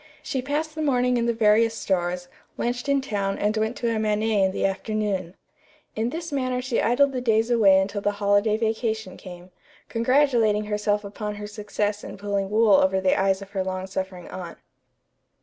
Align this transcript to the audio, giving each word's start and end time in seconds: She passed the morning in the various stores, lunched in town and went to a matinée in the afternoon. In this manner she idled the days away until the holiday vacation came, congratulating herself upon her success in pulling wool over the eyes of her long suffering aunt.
She 0.23 0.41
passed 0.41 0.73
the 0.73 0.81
morning 0.81 1.17
in 1.17 1.27
the 1.27 1.31
various 1.33 1.75
stores, 1.77 2.27
lunched 2.57 2.89
in 2.89 3.01
town 3.01 3.37
and 3.37 3.55
went 3.55 3.75
to 3.77 3.95
a 3.95 3.99
matinée 3.99 4.43
in 4.43 4.51
the 4.51 4.65
afternoon. 4.65 5.35
In 5.95 6.09
this 6.09 6.31
manner 6.31 6.59
she 6.59 6.81
idled 6.81 7.11
the 7.11 7.21
days 7.21 7.51
away 7.51 7.79
until 7.79 8.01
the 8.01 8.13
holiday 8.13 8.57
vacation 8.57 9.15
came, 9.15 9.51
congratulating 9.89 10.65
herself 10.65 11.03
upon 11.03 11.35
her 11.35 11.45
success 11.45 12.03
in 12.03 12.17
pulling 12.17 12.49
wool 12.49 12.73
over 12.77 12.99
the 12.99 13.13
eyes 13.15 13.43
of 13.43 13.51
her 13.51 13.63
long 13.63 13.85
suffering 13.85 14.27
aunt. 14.29 14.57